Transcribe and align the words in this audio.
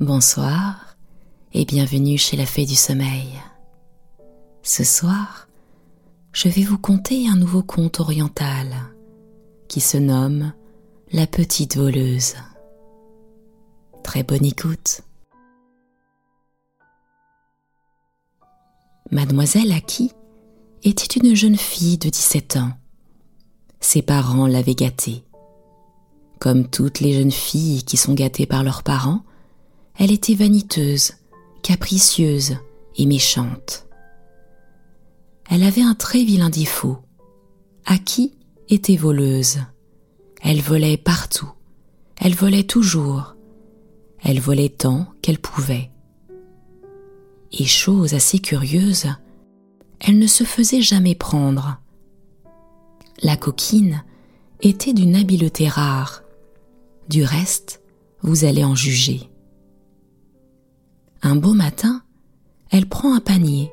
Bonsoir 0.00 0.96
et 1.52 1.66
bienvenue 1.66 2.16
chez 2.16 2.34
la 2.38 2.46
Fée 2.46 2.64
du 2.64 2.74
Sommeil. 2.74 3.38
Ce 4.62 4.82
soir, 4.82 5.46
je 6.32 6.48
vais 6.48 6.62
vous 6.62 6.78
conter 6.78 7.28
un 7.28 7.36
nouveau 7.36 7.62
conte 7.62 8.00
oriental 8.00 8.68
qui 9.68 9.82
se 9.82 9.98
nomme 9.98 10.54
La 11.12 11.26
Petite 11.26 11.76
Voleuse. 11.76 12.36
Très 14.02 14.22
bonne 14.22 14.46
écoute. 14.46 15.02
Mademoiselle 19.10 19.70
Aki 19.70 20.12
était 20.82 21.20
une 21.20 21.36
jeune 21.36 21.58
fille 21.58 21.98
de 21.98 22.08
17 22.08 22.56
ans. 22.56 22.72
Ses 23.80 24.00
parents 24.00 24.46
l'avaient 24.46 24.74
gâtée. 24.74 25.24
Comme 26.38 26.70
toutes 26.70 27.00
les 27.00 27.12
jeunes 27.12 27.30
filles 27.30 27.82
qui 27.82 27.98
sont 27.98 28.14
gâtées 28.14 28.46
par 28.46 28.64
leurs 28.64 28.82
parents, 28.82 29.24
elle 30.00 30.12
était 30.12 30.34
vaniteuse, 30.34 31.12
capricieuse 31.62 32.56
et 32.96 33.04
méchante. 33.04 33.86
Elle 35.50 35.62
avait 35.62 35.82
un 35.82 35.94
très 35.94 36.24
vilain 36.24 36.48
défaut. 36.48 36.96
Aki 37.84 38.32
était 38.70 38.96
voleuse? 38.96 39.58
Elle 40.40 40.62
volait 40.62 40.96
partout. 40.96 41.50
Elle 42.16 42.34
volait 42.34 42.62
toujours. 42.62 43.36
Elle 44.22 44.40
volait 44.40 44.70
tant 44.70 45.06
qu'elle 45.20 45.38
pouvait. 45.38 45.90
Et 47.52 47.66
chose 47.66 48.14
assez 48.14 48.38
curieuse, 48.38 49.04
elle 50.00 50.18
ne 50.18 50.26
se 50.26 50.44
faisait 50.44 50.80
jamais 50.80 51.14
prendre. 51.14 51.78
La 53.22 53.36
coquine 53.36 54.02
était 54.62 54.94
d'une 54.94 55.16
habileté 55.16 55.68
rare. 55.68 56.22
Du 57.10 57.22
reste, 57.22 57.82
vous 58.22 58.46
allez 58.46 58.64
en 58.64 58.74
juger. 58.74 59.30
Un 61.22 61.36
beau 61.36 61.52
matin, 61.52 62.02
elle 62.70 62.86
prend 62.86 63.14
un 63.14 63.20
panier, 63.20 63.72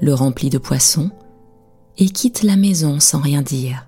le 0.00 0.14
remplit 0.14 0.50
de 0.50 0.58
poissons 0.58 1.10
et 1.98 2.08
quitte 2.08 2.42
la 2.42 2.56
maison 2.56 2.98
sans 2.98 3.20
rien 3.20 3.42
dire. 3.42 3.86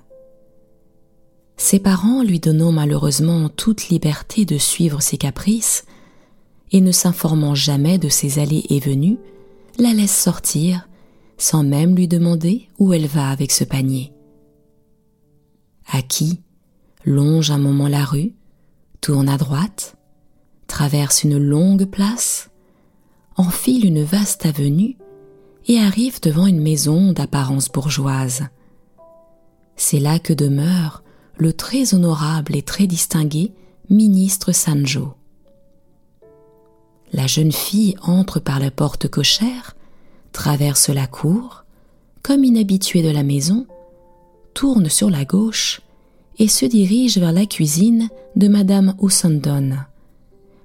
Ses 1.56 1.78
parents, 1.78 2.22
lui 2.22 2.40
donnant 2.40 2.72
malheureusement 2.72 3.48
toute 3.48 3.88
liberté 3.88 4.44
de 4.44 4.58
suivre 4.58 5.00
ses 5.00 5.16
caprices 5.16 5.86
et 6.72 6.80
ne 6.80 6.92
s'informant 6.92 7.54
jamais 7.54 7.98
de 7.98 8.08
ses 8.08 8.38
allées 8.38 8.66
et 8.68 8.80
venues, 8.80 9.18
la 9.78 9.92
laissent 9.92 10.20
sortir 10.20 10.88
sans 11.38 11.62
même 11.62 11.96
lui 11.96 12.08
demander 12.08 12.68
où 12.78 12.92
elle 12.92 13.06
va 13.06 13.30
avec 13.30 13.50
ce 13.50 13.64
panier. 13.64 14.12
À 15.90 16.02
qui 16.02 16.40
longe 17.04 17.50
un 17.50 17.58
moment 17.58 17.88
la 17.88 18.04
rue, 18.04 18.34
tourne 19.00 19.28
à 19.28 19.36
droite, 19.36 19.96
traverse 20.66 21.24
une 21.24 21.38
longue 21.38 21.84
place, 21.86 22.50
enfile 23.36 23.86
une 23.86 24.02
vaste 24.02 24.46
avenue 24.46 24.96
et 25.66 25.78
arrive 25.78 26.20
devant 26.20 26.46
une 26.46 26.60
maison 26.60 27.12
d'apparence 27.12 27.68
bourgeoise. 27.68 28.44
C'est 29.76 29.98
là 29.98 30.18
que 30.18 30.32
demeure 30.32 31.02
le 31.36 31.52
très 31.52 31.94
honorable 31.94 32.54
et 32.54 32.62
très 32.62 32.86
distingué 32.86 33.52
ministre 33.90 34.52
Sanjo. 34.52 35.14
La 37.12 37.26
jeune 37.26 37.52
fille 37.52 37.96
entre 38.02 38.40
par 38.40 38.58
la 38.58 38.70
porte 38.70 39.08
cochère, 39.08 39.76
traverse 40.32 40.88
la 40.88 41.06
cour, 41.06 41.64
comme 42.22 42.44
inhabituée 42.44 43.02
de 43.02 43.10
la 43.10 43.22
maison, 43.22 43.66
tourne 44.52 44.88
sur 44.88 45.10
la 45.10 45.24
gauche 45.24 45.80
et 46.38 46.48
se 46.48 46.66
dirige 46.66 47.18
vers 47.18 47.32
la 47.32 47.46
cuisine 47.46 48.08
de 48.36 48.48
Madame 48.48 48.94
Ousandon. 48.98 49.76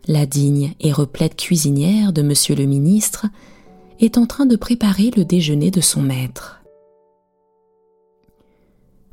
La 0.10 0.26
digne 0.26 0.74
et 0.80 0.92
replète 0.92 1.36
cuisinière 1.36 2.14
de 2.14 2.24
Monsieur 2.24 2.56
le 2.56 2.66
ministre 2.66 3.28
est 4.00 4.18
en 4.18 4.26
train 4.26 4.48
de 4.48 4.56
préparer 4.56 5.12
le 5.16 5.24
déjeuner 5.24 5.70
de 5.70 5.82
son 5.82 6.02
maître. 6.02 6.64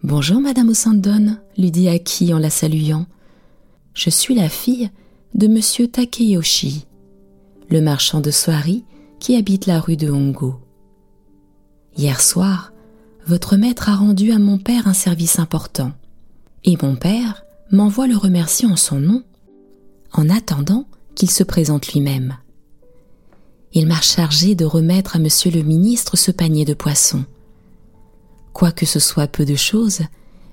Bonjour, 0.02 0.40
Madame 0.40 0.70
Ousandon, 0.70 1.36
lui 1.58 1.70
dit 1.70 1.90
Aki 1.90 2.32
en 2.32 2.38
la 2.38 2.48
saluant. 2.48 3.04
Je 3.92 4.08
suis 4.08 4.34
la 4.34 4.48
fille 4.48 4.88
de 5.34 5.48
Monsieur 5.48 5.86
Takeyoshi, 5.86 6.86
le 7.68 7.82
marchand 7.82 8.22
de 8.22 8.30
soieries 8.30 8.86
qui 9.20 9.36
habite 9.36 9.66
la 9.66 9.80
rue 9.80 9.98
de 9.98 10.10
Hongo. 10.10 10.54
Hier 11.98 12.22
soir, 12.22 12.72
votre 13.26 13.56
maître 13.58 13.90
a 13.90 13.96
rendu 13.96 14.32
à 14.32 14.38
mon 14.38 14.56
père 14.56 14.88
un 14.88 14.94
service 14.94 15.40
important, 15.40 15.92
et 16.64 16.78
mon 16.80 16.96
père 16.96 17.44
m'envoie 17.70 18.06
le 18.06 18.16
remercier 18.16 18.66
en 18.66 18.76
son 18.76 18.98
nom 18.98 19.22
en 20.16 20.30
attendant 20.30 20.86
qu'il 21.16 21.30
se 21.30 21.42
présente 21.42 21.92
lui-même. 21.92 22.36
Il 23.72 23.86
m'a 23.86 24.00
chargé 24.00 24.54
de 24.54 24.64
remettre 24.64 25.16
à 25.16 25.18
monsieur 25.18 25.50
le 25.50 25.62
ministre 25.62 26.16
ce 26.16 26.30
panier 26.30 26.64
de 26.64 26.74
poissons. 26.74 27.24
Quoique 28.52 28.86
ce 28.86 29.00
soit 29.00 29.26
peu 29.26 29.44
de 29.44 29.56
choses, 29.56 30.02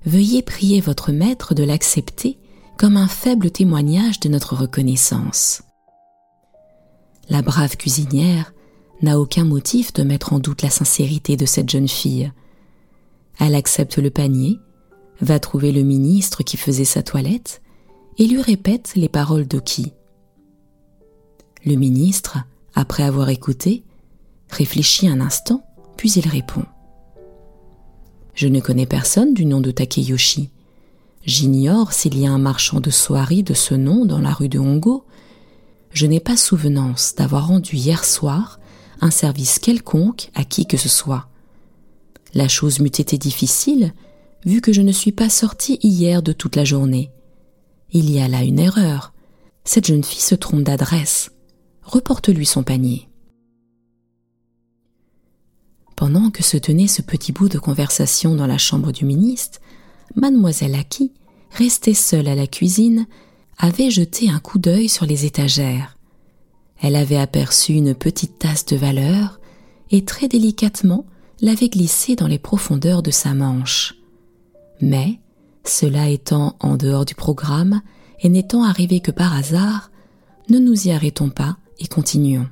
veuillez 0.05 0.41
prier 0.41 0.81
votre 0.81 1.11
maître 1.11 1.53
de 1.53 1.63
l'accepter 1.63 2.37
comme 2.77 2.97
un 2.97 3.07
faible 3.07 3.51
témoignage 3.51 4.19
de 4.19 4.29
notre 4.29 4.55
reconnaissance. 4.55 5.61
La 7.29 7.41
brave 7.41 7.77
cuisinière 7.77 8.53
n'a 9.01 9.19
aucun 9.19 9.45
motif 9.45 9.93
de 9.93 10.03
mettre 10.03 10.33
en 10.33 10.39
doute 10.39 10.61
la 10.61 10.69
sincérité 10.69 11.37
de 11.37 11.45
cette 11.45 11.69
jeune 11.69 11.87
fille. 11.87 12.31
Elle 13.39 13.55
accepte 13.55 13.97
le 13.97 14.09
panier, 14.09 14.59
va 15.21 15.39
trouver 15.39 15.71
le 15.71 15.83
ministre 15.83 16.43
qui 16.43 16.57
faisait 16.57 16.83
sa 16.83 17.03
toilette 17.03 17.61
et 18.17 18.27
lui 18.27 18.41
répète 18.41 18.93
les 18.95 19.09
paroles 19.09 19.47
d'Oki. 19.47 19.93
Le 21.65 21.75
ministre, 21.75 22.39
après 22.75 23.03
avoir 23.03 23.29
écouté, 23.29 23.83
réfléchit 24.49 25.07
un 25.07 25.21
instant, 25.21 25.63
puis 25.95 26.11
il 26.11 26.27
répond. 26.27 26.65
Je 28.33 28.47
ne 28.47 28.59
connais 28.59 28.85
personne 28.85 29.33
du 29.33 29.45
nom 29.45 29.61
de 29.61 29.71
Takeyoshi. 29.71 30.49
J'ignore 31.25 31.93
s'il 31.93 32.19
y 32.19 32.27
a 32.27 32.31
un 32.31 32.37
marchand 32.37 32.81
de 32.81 32.89
soieries 32.89 33.43
de 33.43 33.53
ce 33.53 33.75
nom 33.75 34.05
dans 34.05 34.19
la 34.19 34.33
rue 34.33 34.49
de 34.49 34.59
Hongo. 34.59 35.05
Je 35.91 36.05
n'ai 36.05 36.19
pas 36.19 36.35
souvenance 36.35 37.15
d'avoir 37.15 37.47
rendu 37.47 37.77
hier 37.77 38.03
soir 38.03 38.59
un 38.99 39.11
service 39.11 39.59
quelconque 39.59 40.31
à 40.35 40.43
qui 40.43 40.65
que 40.65 40.77
ce 40.77 40.89
soit. 40.89 41.29
La 42.33 42.47
chose 42.47 42.79
m'eût 42.79 42.87
été 42.87 43.17
difficile, 43.17 43.93
vu 44.45 44.59
que 44.59 44.73
je 44.73 44.81
ne 44.81 44.91
suis 44.91 45.11
pas 45.13 45.29
sortie 45.29 45.79
hier 45.81 46.23
de 46.23 46.33
toute 46.33 46.57
la 46.57 46.65
journée. 46.65 47.11
Il 47.91 48.09
y 48.09 48.19
a 48.19 48.27
là 48.27 48.43
une 48.43 48.59
erreur. 48.59 49.13
Cette 49.63 49.85
jeune 49.85 50.03
fille 50.03 50.21
se 50.21 50.35
trompe 50.35 50.63
d'adresse. 50.63 51.32
Reporte-lui 51.85 52.45
son 52.45 52.63
panier. 52.63 53.09
Pendant 55.95 56.31
que 56.31 56.43
se 56.43 56.57
tenait 56.57 56.87
ce 56.87 57.01
petit 57.01 57.31
bout 57.31 57.49
de 57.49 57.59
conversation 57.59 58.35
dans 58.35 58.47
la 58.47 58.57
chambre 58.57 58.91
du 58.91 59.05
ministre, 59.05 59.59
mademoiselle 60.15 60.75
Aki, 60.75 61.11
restée 61.51 61.93
seule 61.93 62.27
à 62.27 62.35
la 62.35 62.47
cuisine, 62.47 63.05
avait 63.57 63.91
jeté 63.91 64.29
un 64.29 64.39
coup 64.39 64.57
d'œil 64.57 64.89
sur 64.89 65.05
les 65.05 65.25
étagères. 65.25 65.97
Elle 66.81 66.95
avait 66.95 67.17
aperçu 67.17 67.73
une 67.73 67.93
petite 67.93 68.39
tasse 68.39 68.65
de 68.65 68.75
valeur 68.75 69.39
et 69.91 70.03
très 70.03 70.27
délicatement 70.27 71.05
l'avait 71.41 71.69
glissée 71.69 72.15
dans 72.15 72.27
les 72.27 72.39
profondeurs 72.39 73.03
de 73.03 73.11
sa 73.11 73.33
manche. 73.33 73.95
Mais, 74.81 75.19
cela 75.65 76.09
étant 76.09 76.55
en 76.59 76.75
dehors 76.75 77.05
du 77.05 77.15
programme 77.15 77.81
et 78.21 78.29
n'étant 78.29 78.63
arrivé 78.63 78.99
que 78.99 79.11
par 79.11 79.33
hasard, 79.33 79.91
ne 80.49 80.59
nous 80.59 80.87
y 80.87 80.91
arrêtons 80.91 81.29
pas 81.29 81.57
et 81.79 81.87
continuons. 81.87 82.47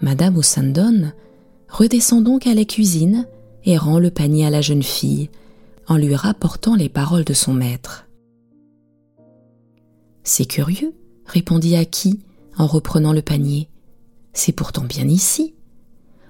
Madame 0.00 0.36
Ossandon 0.36 1.12
redescend 1.68 2.24
donc 2.24 2.46
à 2.46 2.54
la 2.54 2.64
cuisine 2.64 3.26
et 3.64 3.76
rend 3.76 3.98
le 3.98 4.10
panier 4.10 4.46
à 4.46 4.50
la 4.50 4.60
jeune 4.60 4.82
fille 4.82 5.30
en 5.86 5.96
lui 5.96 6.14
rapportant 6.14 6.74
les 6.74 6.88
paroles 6.88 7.24
de 7.24 7.34
son 7.34 7.52
maître. 7.52 8.06
C'est 10.22 10.46
curieux, 10.46 10.94
répondit 11.26 11.76
Aki 11.76 12.20
en 12.56 12.66
reprenant 12.66 13.12
le 13.12 13.22
panier. 13.22 13.68
C'est 14.32 14.52
pourtant 14.52 14.84
bien 14.84 15.08
ici. 15.08 15.54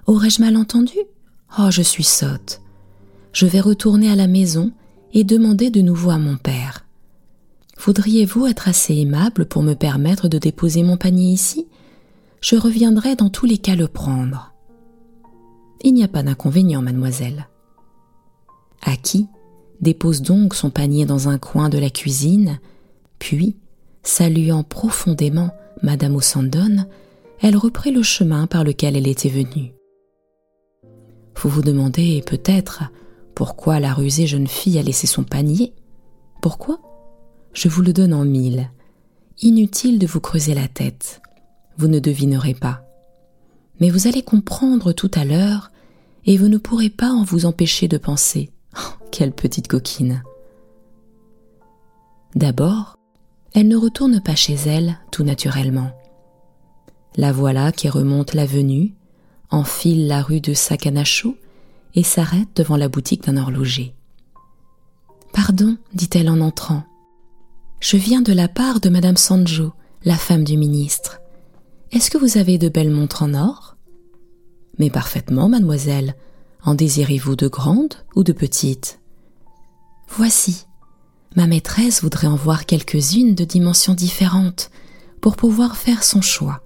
Aurais-je 0.07 0.41
mal 0.41 0.57
entendu? 0.57 0.95
Oh, 1.59 1.69
je 1.69 1.81
suis 1.81 2.03
sotte. 2.03 2.61
Je 3.33 3.45
vais 3.45 3.59
retourner 3.59 4.09
à 4.09 4.15
la 4.15 4.27
maison 4.27 4.71
et 5.13 5.23
demander 5.23 5.69
de 5.69 5.81
nouveau 5.81 6.09
à 6.09 6.17
mon 6.17 6.37
père. 6.37 6.70
Voudriez-vous 7.83 8.45
être 8.45 8.67
assez 8.67 8.95
aimable 8.95 9.47
pour 9.47 9.63
me 9.63 9.73
permettre 9.73 10.27
de 10.27 10.37
déposer 10.37 10.83
mon 10.83 10.97
panier 10.97 11.31
ici? 11.31 11.67
Je 12.39 12.55
reviendrai 12.55 13.15
dans 13.15 13.31
tous 13.31 13.47
les 13.47 13.57
cas 13.57 13.75
le 13.75 13.87
prendre. 13.87 14.53
Il 15.81 15.95
n'y 15.95 16.03
a 16.03 16.07
pas 16.07 16.21
d'inconvénient, 16.21 16.83
mademoiselle. 16.83 17.47
Aki 18.83 19.27
dépose 19.79 20.21
donc 20.21 20.53
son 20.53 20.69
panier 20.69 21.07
dans 21.07 21.27
un 21.27 21.39
coin 21.39 21.69
de 21.69 21.79
la 21.79 21.89
cuisine, 21.89 22.59
puis, 23.17 23.57
saluant 24.03 24.61
profondément 24.61 25.49
Madame 25.81 26.15
Ossandon, 26.15 26.85
elle 27.39 27.57
reprit 27.57 27.91
le 27.91 28.03
chemin 28.03 28.45
par 28.45 28.63
lequel 28.63 28.95
elle 28.95 29.07
était 29.07 29.27
venue. 29.27 29.73
Vous 31.35 31.49
vous 31.49 31.63
demandez 31.63 32.23
peut-être 32.27 32.83
pourquoi 33.33 33.79
la 33.79 33.95
rusée 33.95 34.27
jeune 34.27 34.45
fille 34.45 34.77
a 34.77 34.83
laissé 34.83 35.07
son 35.07 35.23
panier? 35.23 35.73
Pourquoi? 36.43 36.79
Je 37.53 37.67
vous 37.67 37.81
le 37.81 37.93
donne 37.93 38.13
en 38.13 38.25
mille. 38.25 38.69
inutile 39.41 39.97
de 39.97 40.05
vous 40.05 40.19
creuser 40.19 40.53
la 40.53 40.67
tête. 40.67 41.21
Vous 41.77 41.87
ne 41.87 41.99
devinerez 41.99 42.53
pas. 42.53 42.83
Mais 43.79 43.89
vous 43.89 44.07
allez 44.07 44.21
comprendre 44.21 44.93
tout 44.93 45.09
à 45.15 45.25
l'heure 45.25 45.71
et 46.25 46.37
vous 46.37 46.47
ne 46.47 46.57
pourrez 46.57 46.89
pas 46.89 47.09
en 47.09 47.23
vous 47.23 47.45
empêcher 47.45 47.87
de 47.87 47.97
penser. 47.97 48.51
Oh, 48.77 49.05
quelle 49.11 49.31
petite 49.31 49.67
coquine. 49.67 50.23
D'abord, 52.35 52.97
elle 53.53 53.67
ne 53.67 53.75
retourne 53.75 54.21
pas 54.21 54.35
chez 54.35 54.53
elle 54.53 54.99
tout 55.11 55.23
naturellement. 55.23 55.91
La 57.17 57.31
voilà 57.31 57.71
qui 57.71 57.89
remonte 57.89 58.33
l'avenue, 58.33 58.93
enfile 59.49 60.07
la 60.07 60.21
rue 60.21 60.39
de 60.39 60.53
Sakanacho 60.53 61.35
et 61.95 62.03
s'arrête 62.03 62.49
devant 62.55 62.77
la 62.77 62.87
boutique 62.87 63.25
d'un 63.25 63.37
horloger. 63.37 63.93
Pardon, 65.33 65.77
dit-elle 65.93 66.29
en 66.29 66.39
entrant. 66.39 66.83
Je 67.81 67.97
viens 67.97 68.21
de 68.21 68.31
la 68.31 68.47
part 68.47 68.79
de 68.79 68.89
Madame 68.89 69.17
Sanjo, 69.17 69.73
la 70.05 70.15
femme 70.15 70.43
du 70.43 70.55
ministre. 70.55 71.19
Est-ce 71.91 72.11
que 72.11 72.19
vous 72.19 72.37
avez 72.37 72.59
de 72.59 72.69
belles 72.69 72.91
montres 72.91 73.23
en 73.23 73.33
or? 73.33 73.75
Mais 74.77 74.91
parfaitement, 74.91 75.49
mademoiselle. 75.49 76.15
En 76.63 76.75
désirez-vous 76.75 77.35
de 77.35 77.47
grandes 77.47 77.95
ou 78.15 78.23
de 78.23 78.33
petites? 78.33 78.99
Voici. 80.07 80.67
Ma 81.35 81.47
maîtresse 81.47 82.03
voudrait 82.03 82.27
en 82.27 82.35
voir 82.35 82.67
quelques-unes 82.67 83.33
de 83.33 83.45
dimensions 83.45 83.95
différentes 83.95 84.69
pour 85.19 85.35
pouvoir 85.35 85.75
faire 85.75 86.03
son 86.03 86.21
choix. 86.21 86.61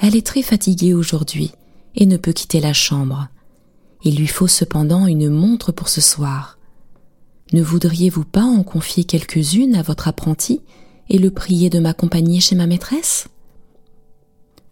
Elle 0.00 0.16
est 0.16 0.26
très 0.26 0.42
fatiguée 0.42 0.92
aujourd'hui 0.92 1.52
et 1.94 2.06
ne 2.06 2.16
peut 2.16 2.32
quitter 2.32 2.58
la 2.58 2.72
chambre. 2.72 3.28
Il 4.02 4.16
lui 4.16 4.26
faut 4.26 4.48
cependant 4.48 5.06
une 5.06 5.30
montre 5.30 5.70
pour 5.70 5.88
ce 5.88 6.00
soir. 6.00 6.58
Ne 7.52 7.62
voudriez-vous 7.62 8.24
pas 8.24 8.44
en 8.44 8.62
confier 8.62 9.04
quelques-unes 9.04 9.74
à 9.74 9.82
votre 9.82 10.06
apprenti 10.06 10.60
et 11.08 11.18
le 11.18 11.30
prier 11.30 11.68
de 11.68 11.80
m'accompagner 11.80 12.40
chez 12.40 12.54
ma 12.54 12.66
maîtresse? 12.66 13.28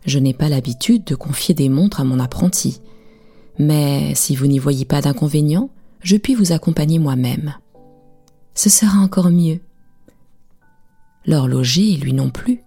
Je 0.07 0.19
n'ai 0.19 0.33
pas 0.33 0.49
l'habitude 0.49 1.05
de 1.05 1.17
confier 1.17 1.55
des 1.55 1.69
montres 1.69 2.01
à 2.01 2.05
mon 2.05 2.21
apprenti, 2.21 2.81
mais 3.59 4.15
si 4.15 4.37
vous 4.37 4.47
n'y 4.47 4.61
voyez 4.61 4.85
pas 4.85 5.01
d'inconvénient, 5.01 5.71
je 6.03 6.17
puis 6.17 6.35
vous 6.35 6.53
accompagner 6.53 7.01
moi-même. 7.01 7.55
Ce 8.55 8.71
sera 8.71 9.01
encore 9.01 9.31
mieux. 9.31 9.61
L'horloger, 11.27 11.97
lui 11.97 12.13
non 12.13 12.31
plus, 12.31 12.61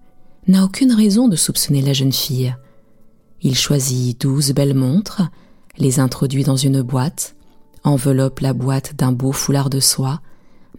n'a 0.47 0.65
aucune 0.65 0.91
raison 0.91 1.29
de 1.29 1.37
soupçonner 1.37 1.81
la 1.81 1.93
jeune 1.93 2.11
fille. 2.11 2.53
Il 3.41 3.55
choisit 3.55 4.19
douze 4.19 4.51
belles 4.51 4.75
montres, 4.75 5.23
les 5.77 5.99
introduit 5.99 6.43
dans 6.43 6.57
une 6.57 6.81
boîte, 6.81 7.35
enveloppe 7.83 8.39
la 8.39 8.53
boîte 8.53 8.95
d'un 8.95 9.11
beau 9.11 9.31
foulard 9.31 9.69
de 9.69 9.79
soie, 9.79 10.21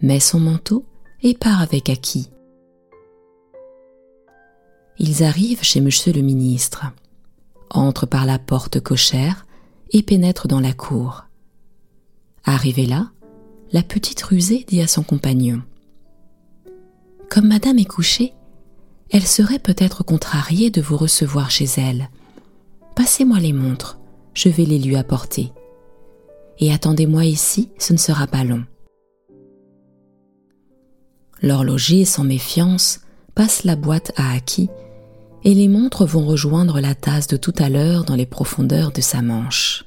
met 0.01 0.19
son 0.19 0.39
manteau 0.39 0.85
et 1.21 1.33
part 1.33 1.61
avec 1.61 1.89
Aki. 1.89 2.29
Ils 4.99 5.23
arrivent 5.23 5.63
chez 5.63 5.81
monsieur 5.81 6.13
le 6.13 6.21
ministre, 6.21 6.85
entrent 7.69 8.05
par 8.05 8.25
la 8.25 8.39
porte 8.39 8.79
cochère 8.79 9.45
et 9.91 10.03
pénètrent 10.03 10.47
dans 10.47 10.59
la 10.59 10.73
cour. 10.73 11.25
Arrivée 12.45 12.85
là, 12.85 13.11
la 13.71 13.81
petite 13.81 14.21
rusée 14.21 14.65
dit 14.67 14.81
à 14.81 14.87
son 14.87 15.03
compagnon 15.03 15.61
Comme 17.29 17.47
madame 17.47 17.79
est 17.79 17.85
couchée, 17.85 18.33
elle 19.09 19.25
serait 19.25 19.59
peut-être 19.59 20.03
contrariée 20.03 20.69
de 20.69 20.81
vous 20.81 20.97
recevoir 20.97 21.51
chez 21.51 21.67
elle. 21.77 22.09
Passez-moi 22.95 23.39
les 23.39 23.53
montres, 23.53 23.99
je 24.33 24.49
vais 24.49 24.65
les 24.65 24.79
lui 24.79 24.95
apporter. 24.95 25.51
Et 26.59 26.71
attendez-moi 26.71 27.25
ici, 27.25 27.69
ce 27.77 27.93
ne 27.93 27.97
sera 27.97 28.27
pas 28.27 28.43
long. 28.43 28.63
L'horloger, 31.41 32.05
sans 32.05 32.23
méfiance, 32.23 33.01
passe 33.35 33.63
la 33.63 33.75
boîte 33.75 34.13
à 34.15 34.33
Aki, 34.33 34.69
et 35.43 35.53
les 35.53 35.67
montres 35.67 36.05
vont 36.05 36.25
rejoindre 36.25 36.79
la 36.79 36.95
tasse 36.95 37.27
de 37.27 37.35
tout 37.35 37.53
à 37.57 37.69
l'heure 37.69 38.05
dans 38.05 38.15
les 38.15 38.25
profondeurs 38.25 38.91
de 38.91 39.01
sa 39.01 39.21
manche. 39.21 39.85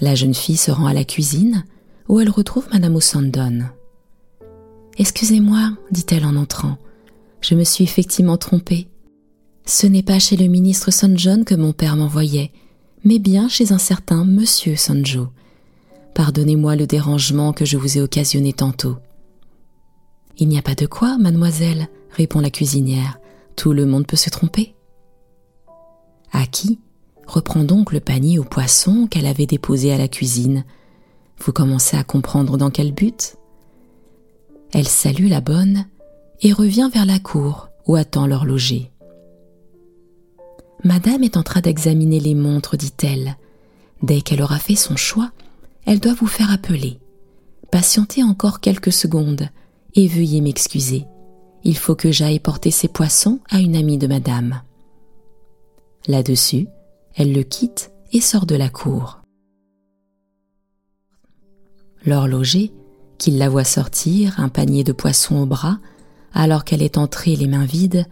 La 0.00 0.14
jeune 0.14 0.34
fille 0.34 0.56
se 0.56 0.70
rend 0.70 0.86
à 0.86 0.94
la 0.94 1.04
cuisine, 1.04 1.64
où 2.08 2.20
elle 2.20 2.30
retrouve 2.30 2.68
Madame 2.72 2.96
O'Sandon. 2.96 3.64
Excusez-moi, 4.98 5.72
dit-elle 5.90 6.24
en 6.26 6.36
entrant, 6.36 6.76
je 7.40 7.54
me 7.54 7.64
suis 7.64 7.84
effectivement 7.84 8.36
trompée. 8.36 8.88
Ce 9.64 9.86
n'est 9.86 10.02
pas 10.02 10.18
chez 10.18 10.36
le 10.36 10.46
ministre 10.46 10.90
John 11.14 11.44
que 11.44 11.54
mon 11.54 11.72
père 11.72 11.96
m'envoyait, 11.96 12.52
mais 13.04 13.18
bien 13.18 13.48
chez 13.48 13.72
un 13.72 13.78
certain 13.78 14.24
monsieur 14.24 14.76
Sanjo. 14.76 15.28
Pardonnez-moi 16.14 16.76
le 16.76 16.86
dérangement 16.86 17.52
que 17.52 17.64
je 17.64 17.76
vous 17.76 17.98
ai 17.98 18.00
occasionné 18.00 18.52
tantôt. 18.52 18.96
Il 20.38 20.48
n'y 20.48 20.58
a 20.58 20.62
pas 20.62 20.74
de 20.74 20.86
quoi, 20.86 21.18
mademoiselle, 21.18 21.88
répond 22.10 22.40
la 22.40 22.50
cuisinière. 22.50 23.18
Tout 23.56 23.72
le 23.72 23.86
monde 23.86 24.06
peut 24.06 24.16
se 24.16 24.30
tromper. 24.30 24.74
Aki 26.32 26.78
reprend 27.26 27.64
donc 27.64 27.92
le 27.92 28.00
panier 28.00 28.38
aux 28.38 28.44
poissons 28.44 29.06
qu'elle 29.06 29.26
avait 29.26 29.46
déposé 29.46 29.92
à 29.92 29.98
la 29.98 30.08
cuisine. 30.08 30.64
Vous 31.38 31.52
commencez 31.52 31.96
à 31.96 32.04
comprendre 32.04 32.56
dans 32.56 32.70
quel 32.70 32.92
but? 32.92 33.36
Elle 34.72 34.88
salue 34.88 35.28
la 35.28 35.40
bonne 35.40 35.86
et 36.42 36.52
revient 36.52 36.90
vers 36.92 37.06
la 37.06 37.18
cour 37.18 37.68
où 37.86 37.96
attend 37.96 38.26
l'horloger. 38.26 38.89
Madame 40.84 41.22
est 41.22 41.36
en 41.36 41.42
train 41.42 41.60
d'examiner 41.60 42.20
les 42.20 42.34
montres, 42.34 42.76
dit-elle. 42.76 43.36
Dès 44.02 44.22
qu'elle 44.22 44.42
aura 44.42 44.58
fait 44.58 44.76
son 44.76 44.96
choix, 44.96 45.30
elle 45.86 46.00
doit 46.00 46.14
vous 46.14 46.26
faire 46.26 46.50
appeler. 46.50 46.98
Patientez 47.70 48.22
encore 48.22 48.60
quelques 48.60 48.92
secondes 48.92 49.48
et 49.94 50.08
veuillez 50.08 50.40
m'excuser. 50.40 51.04
Il 51.64 51.76
faut 51.76 51.94
que 51.94 52.10
j'aille 52.10 52.40
porter 52.40 52.70
ces 52.70 52.88
poissons 52.88 53.40
à 53.50 53.60
une 53.60 53.76
amie 53.76 53.98
de 53.98 54.06
madame. 54.06 54.62
Là-dessus, 56.06 56.66
elle 57.14 57.32
le 57.32 57.42
quitte 57.42 57.90
et 58.12 58.20
sort 58.20 58.46
de 58.46 58.54
la 58.54 58.70
cour. 58.70 59.20
L'horloger, 62.06 62.72
qui 63.18 63.30
la 63.32 63.50
voit 63.50 63.64
sortir, 63.64 64.40
un 64.40 64.48
panier 64.48 64.84
de 64.84 64.92
poissons 64.92 65.36
au 65.36 65.46
bras, 65.46 65.78
alors 66.32 66.64
qu'elle 66.64 66.82
est 66.82 66.96
entrée 66.96 67.36
les 67.36 67.46
mains 67.46 67.66
vides, 67.66 68.06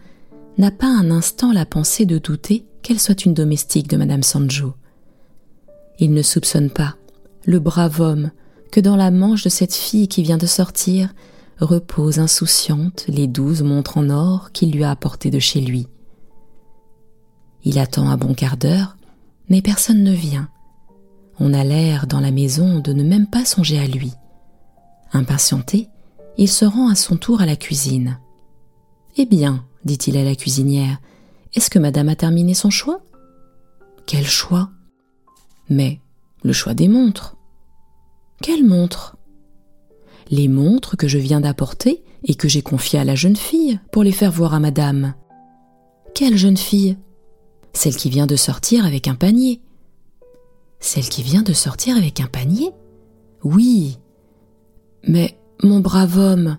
n'a 0.59 0.71
pas 0.71 0.87
un 0.87 1.09
instant 1.09 1.53
la 1.53 1.65
pensée 1.65 2.05
de 2.05 2.17
douter 2.17 2.65
qu'elle 2.81 2.99
soit 2.99 3.25
une 3.25 3.33
domestique 3.33 3.87
de 3.87 3.95
Madame 3.95 4.23
Sanjo. 4.23 4.73
Il 5.99 6.13
ne 6.13 6.21
soupçonne 6.21 6.69
pas, 6.69 6.95
le 7.45 7.59
brave 7.59 8.01
homme, 8.01 8.31
que 8.69 8.81
dans 8.81 8.97
la 8.97 9.09
manche 9.09 9.43
de 9.43 9.49
cette 9.49 9.73
fille 9.73 10.09
qui 10.09 10.21
vient 10.21 10.37
de 10.37 10.45
sortir 10.45 11.13
repose 11.59 12.19
insouciante 12.19 13.05
les 13.07 13.27
douze 13.27 13.63
montres 13.63 13.97
en 13.97 14.09
or 14.09 14.51
qu'il 14.51 14.71
lui 14.71 14.83
a 14.83 14.91
apportées 14.91 15.31
de 15.31 15.39
chez 15.39 15.61
lui. 15.61 15.87
Il 17.63 17.79
attend 17.79 18.09
un 18.09 18.17
bon 18.17 18.33
quart 18.33 18.57
d'heure, 18.57 18.97
mais 19.47 19.61
personne 19.61 20.03
ne 20.03 20.13
vient. 20.13 20.49
On 21.39 21.53
a 21.53 21.63
l'air 21.63 22.05
dans 22.05 22.19
la 22.19 22.31
maison 22.31 22.79
de 22.79 22.91
ne 22.91 23.03
même 23.03 23.27
pas 23.27 23.45
songer 23.45 23.79
à 23.79 23.87
lui. 23.87 24.11
Impatienté, 25.13 25.87
il 26.37 26.49
se 26.49 26.65
rend 26.65 26.89
à 26.89 26.95
son 26.95 27.15
tour 27.15 27.39
à 27.39 27.45
la 27.45 27.55
cuisine. 27.55 28.19
Eh 29.15 29.25
bien, 29.25 29.65
dit-il 29.85 30.17
à 30.17 30.23
la 30.23 30.35
cuisinière, 30.35 30.99
est-ce 31.53 31.69
que 31.69 31.79
madame 31.79 32.09
a 32.09 32.15
terminé 32.15 32.53
son 32.53 32.69
choix? 32.69 33.01
Quel 34.05 34.25
choix? 34.25 34.69
Mais 35.69 35.99
le 36.43 36.53
choix 36.53 36.73
des 36.73 36.87
montres. 36.87 37.35
Quelles 38.41 38.65
montres 38.65 39.17
Les 40.29 40.47
montres 40.47 40.97
que 40.97 41.07
je 41.07 41.17
viens 41.17 41.41
d'apporter 41.41 42.03
et 42.23 42.35
que 42.35 42.47
j'ai 42.47 42.61
confiées 42.61 42.99
à 42.99 43.03
la 43.03 43.15
jeune 43.15 43.35
fille 43.35 43.79
pour 43.91 44.03
les 44.03 44.11
faire 44.11 44.31
voir 44.31 44.53
à 44.53 44.59
madame. 44.59 45.13
Quelle 46.13 46.37
jeune 46.37 46.57
fille? 46.57 46.97
Celle 47.73 47.95
qui 47.95 48.09
vient 48.09 48.27
de 48.27 48.35
sortir 48.35 48.85
avec 48.85 49.07
un 49.07 49.15
panier. 49.15 49.61
Celle 50.79 51.07
qui 51.07 51.23
vient 51.23 51.43
de 51.43 51.53
sortir 51.53 51.97
avec 51.97 52.19
un 52.19 52.27
panier? 52.27 52.71
Oui. 53.43 53.97
Mais, 55.07 55.37
mon 55.63 55.79
brave 55.79 56.17
homme, 56.17 56.57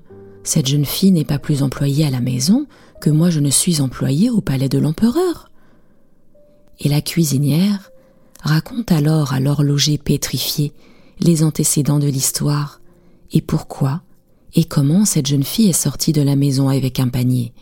cette 0.50 0.66
jeune 0.66 0.84
fille 0.84 1.12
n'est 1.12 1.24
pas 1.24 1.38
plus 1.38 1.62
employée 1.62 2.04
à 2.04 2.10
la 2.10 2.20
maison 2.20 2.66
que 3.00 3.08
moi 3.08 3.30
je 3.30 3.38
ne 3.38 3.50
suis 3.50 3.80
employée 3.80 4.30
au 4.30 4.40
palais 4.40 4.68
de 4.68 4.80
l'empereur. 4.80 5.48
Et 6.80 6.88
la 6.88 7.00
cuisinière 7.00 7.92
raconte 8.42 8.90
alors 8.90 9.32
à 9.32 9.38
l'horloger 9.38 9.96
pétrifié 9.96 10.72
les 11.20 11.44
antécédents 11.44 12.00
de 12.00 12.08
l'histoire, 12.08 12.80
et 13.30 13.42
pourquoi 13.42 14.02
et 14.54 14.64
comment 14.64 15.04
cette 15.04 15.28
jeune 15.28 15.44
fille 15.44 15.68
est 15.68 15.72
sortie 15.72 16.10
de 16.10 16.20
la 16.20 16.34
maison 16.34 16.68
avec 16.68 16.98
un 16.98 17.06
panier. 17.06 17.52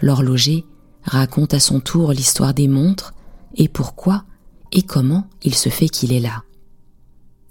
L'horloger 0.00 0.64
raconte 1.02 1.54
à 1.54 1.58
son 1.58 1.80
tour 1.80 2.12
l'histoire 2.12 2.54
des 2.54 2.68
montres, 2.68 3.14
et 3.56 3.66
pourquoi 3.66 4.22
et 4.70 4.82
comment 4.82 5.26
il 5.42 5.56
se 5.56 5.70
fait 5.70 5.88
qu'il 5.88 6.12
est 6.12 6.20
là. 6.20 6.44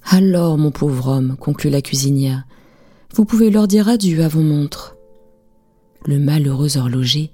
Alors, 0.05 0.57
mon 0.57 0.71
pauvre 0.71 1.09
homme, 1.09 1.35
conclut 1.35 1.69
la 1.69 1.81
cuisinière, 1.81 2.45
vous 3.13 3.25
pouvez 3.25 3.49
leur 3.49 3.67
dire 3.67 3.87
adieu 3.87 4.23
à 4.23 4.27
vos 4.27 4.41
montres. 4.41 4.95
Le 6.05 6.19
malheureux 6.19 6.77
horloger, 6.77 7.31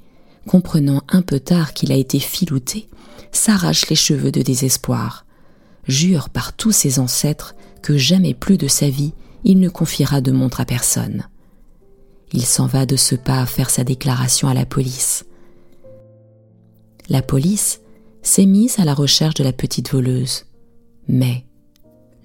comprenant 0.48 1.02
un 1.10 1.22
peu 1.22 1.40
tard 1.40 1.74
qu'il 1.74 1.92
a 1.92 1.96
été 1.96 2.20
filouté, 2.20 2.88
s'arrache 3.32 3.90
les 3.90 3.96
cheveux 3.96 4.32
de 4.32 4.42
désespoir, 4.42 5.26
jure 5.88 6.30
par 6.30 6.54
tous 6.54 6.72
ses 6.72 7.00
ancêtres 7.00 7.56
que 7.82 7.98
jamais 7.98 8.34
plus 8.34 8.58
de 8.58 8.68
sa 8.68 8.90
vie 8.90 9.14
il 9.44 9.60
ne 9.60 9.70
confiera 9.70 10.22
de 10.22 10.32
montre 10.32 10.62
à 10.62 10.66
personne. 10.66 11.28
Il 12.32 12.46
s'en 12.46 12.66
va 12.66 12.86
de 12.86 12.96
ce 12.96 13.16
pas 13.16 13.46
faire 13.46 13.70
sa 13.70 13.84
déclaration 13.84 14.48
à 14.48 14.54
la 14.54 14.66
police. 14.66 15.26
La 17.10 17.22
police 17.22 17.82
s'est 18.22 18.46
mise 18.46 18.80
à 18.80 18.86
la 18.86 18.94
recherche 18.94 19.36
de 19.36 19.44
la 19.44 19.54
petite 19.54 19.92
voleuse. 19.92 20.46
Mais 21.08 21.46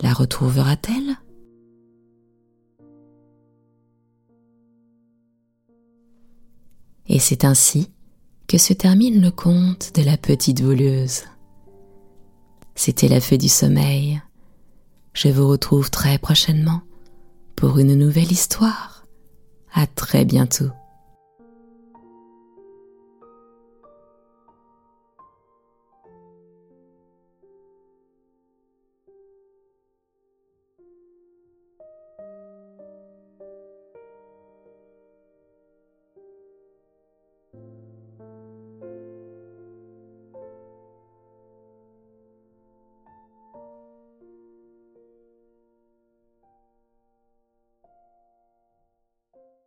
la 0.00 0.12
retrouvera-t-elle? 0.12 1.16
Et 7.08 7.18
c'est 7.18 7.44
ainsi 7.44 7.90
que 8.46 8.58
se 8.58 8.72
termine 8.72 9.20
le 9.20 9.30
conte 9.30 9.92
de 9.94 10.02
la 10.02 10.16
petite 10.16 10.62
voleuse. 10.62 11.22
C'était 12.74 13.08
la 13.08 13.20
fée 13.20 13.38
du 13.38 13.48
sommeil. 13.48 14.20
Je 15.12 15.28
vous 15.28 15.48
retrouve 15.48 15.90
très 15.90 16.18
prochainement 16.18 16.82
pour 17.56 17.78
une 17.78 17.94
nouvelle 17.94 18.30
histoire. 18.30 19.04
À 19.72 19.86
très 19.86 20.24
bientôt. 20.24 20.70